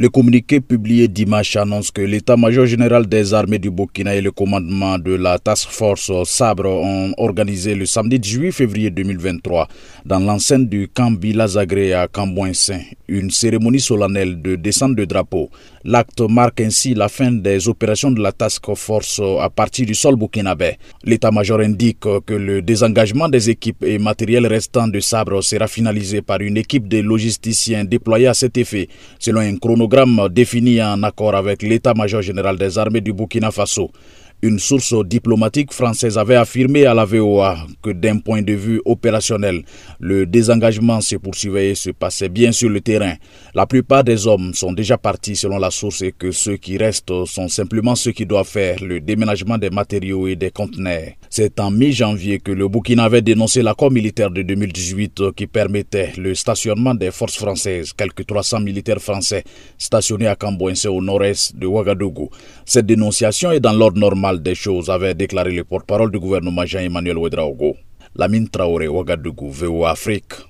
Le 0.00 0.08
communiqué 0.08 0.62
publié 0.62 1.08
dimanche 1.08 1.56
annonce 1.56 1.90
que 1.90 2.00
l'état-major 2.00 2.64
général 2.64 3.06
des 3.06 3.34
armées 3.34 3.58
du 3.58 3.70
Burkina 3.70 4.14
et 4.14 4.22
le 4.22 4.30
commandement 4.30 4.98
de 4.98 5.12
la 5.12 5.38
task 5.38 5.68
force 5.68 6.10
Sabre 6.24 6.70
ont 6.70 7.12
organisé 7.18 7.74
le 7.74 7.84
samedi 7.84 8.18
18 8.18 8.50
février 8.50 8.88
2023 8.88 9.68
dans 10.06 10.20
l'enceinte 10.20 10.70
du 10.70 10.88
camp 10.88 11.10
Bilazagré 11.10 11.92
à 11.92 12.08
Cambouin-Saint 12.08 12.80
une 13.10 13.30
cérémonie 13.30 13.80
solennelle 13.80 14.40
de 14.40 14.54
descente 14.56 14.94
de 14.94 15.04
drapeau. 15.04 15.50
L'acte 15.84 16.20
marque 16.20 16.60
ainsi 16.60 16.94
la 16.94 17.08
fin 17.08 17.32
des 17.32 17.68
opérations 17.68 18.10
de 18.10 18.22
la 18.22 18.32
task 18.32 18.74
force 18.74 19.20
à 19.40 19.50
partir 19.50 19.84
du 19.86 19.94
sol 19.94 20.16
burkinabé. 20.16 20.78
L'état-major 21.04 21.60
indique 21.60 22.00
que 22.00 22.34
le 22.34 22.62
désengagement 22.62 23.28
des 23.28 23.50
équipes 23.50 23.82
et 23.84 23.98
matériels 23.98 24.46
restants 24.46 24.88
de 24.88 25.00
Sabre 25.00 25.42
sera 25.42 25.66
finalisé 25.66 26.22
par 26.22 26.40
une 26.40 26.56
équipe 26.56 26.86
de 26.88 27.00
logisticiens 27.00 27.84
déployés 27.84 28.28
à 28.28 28.34
cet 28.34 28.56
effet 28.56 28.88
selon 29.18 29.40
un 29.40 29.56
chronogramme 29.56 30.28
défini 30.30 30.82
en 30.82 31.02
accord 31.02 31.34
avec 31.34 31.62
l'état-major 31.62 32.22
général 32.22 32.56
des 32.56 32.78
armées 32.78 33.00
du 33.00 33.12
Burkina 33.12 33.50
Faso. 33.50 33.90
Une 34.42 34.58
source 34.58 34.94
diplomatique 35.04 35.70
française 35.70 36.16
avait 36.16 36.36
affirmé 36.36 36.86
à 36.86 36.94
la 36.94 37.04
VOA 37.04 37.58
que 37.82 37.90
d'un 37.90 38.16
point 38.16 38.40
de 38.40 38.54
vue 38.54 38.80
opérationnel, 38.86 39.64
le 39.98 40.24
désengagement 40.24 41.02
se 41.02 41.16
poursuivait 41.16 41.72
et 41.72 41.74
se 41.74 41.90
passait 41.90 42.30
bien 42.30 42.50
sur 42.50 42.70
le 42.70 42.80
terrain. 42.80 43.16
La 43.54 43.66
plupart 43.66 44.02
des 44.02 44.26
hommes 44.26 44.54
sont 44.54 44.72
déjà 44.72 44.96
partis 44.96 45.36
selon 45.36 45.58
la 45.58 45.70
source 45.70 46.00
et 46.00 46.12
que 46.12 46.30
ceux 46.30 46.56
qui 46.56 46.78
restent 46.78 47.12
sont 47.26 47.48
simplement 47.48 47.94
ceux 47.94 48.12
qui 48.12 48.24
doivent 48.24 48.48
faire 48.48 48.82
le 48.82 48.98
déménagement 49.00 49.58
des 49.58 49.68
matériaux 49.68 50.26
et 50.26 50.36
des 50.36 50.50
conteneurs. 50.50 51.10
C'est 51.28 51.60
en 51.60 51.70
mi-janvier 51.70 52.38
que 52.38 52.52
le 52.52 52.66
Burkina 52.66 53.04
avait 53.04 53.20
dénoncé 53.20 53.60
l'accord 53.60 53.90
militaire 53.90 54.30
de 54.30 54.40
2018 54.40 55.32
qui 55.36 55.48
permettait 55.48 56.12
le 56.16 56.34
stationnement 56.34 56.94
des 56.94 57.10
forces 57.10 57.36
françaises, 57.36 57.92
quelques 57.92 58.26
300 58.26 58.60
militaires 58.60 59.02
français 59.02 59.44
stationnés 59.76 60.28
à 60.28 60.34
Cambouense 60.34 60.86
au 60.86 61.02
nord-est 61.02 61.54
de 61.56 61.66
Ouagadougou. 61.66 62.30
Cette 62.64 62.86
dénonciation 62.86 63.50
est 63.52 63.60
dans 63.60 63.74
l'ordre 63.74 63.98
normal 63.98 64.29
des 64.38 64.54
choses, 64.54 64.90
avait 64.90 65.14
déclaré 65.14 65.52
le 65.52 65.64
porte-parole 65.64 66.12
du 66.12 66.20
gouvernement 66.20 66.64
Jean-Emmanuel 66.64 67.18
Ouedraogo. 67.18 67.76
Lamine 68.14 68.48
Traoré, 68.48 68.86
Ouagadougou, 68.88 69.50
VO 69.50 69.84
Afrique. 69.84 70.49